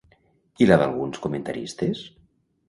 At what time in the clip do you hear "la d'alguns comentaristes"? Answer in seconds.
0.69-2.03